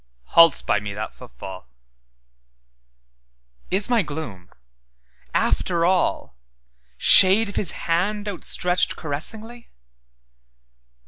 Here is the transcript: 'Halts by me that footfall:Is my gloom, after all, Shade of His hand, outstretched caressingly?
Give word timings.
'Halts 0.33 0.63
by 0.63 0.79
me 0.79 0.95
that 0.95 1.13
footfall:Is 1.13 3.87
my 3.87 4.01
gloom, 4.01 4.49
after 5.31 5.85
all, 5.85 6.35
Shade 6.97 7.47
of 7.49 7.55
His 7.55 7.73
hand, 7.85 8.27
outstretched 8.27 8.95
caressingly? 8.95 9.69